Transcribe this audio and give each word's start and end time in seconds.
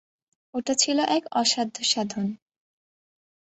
ওটা 0.53 0.73
ছিল 0.73 0.97
এক 1.17 1.23
অসাধ্য 1.31 1.75
সাধন। 1.83 2.27